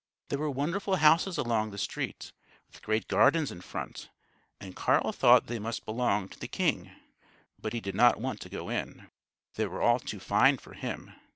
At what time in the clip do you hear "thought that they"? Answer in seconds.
5.11-5.59